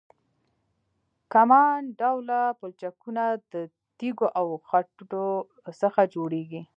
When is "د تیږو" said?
3.51-4.27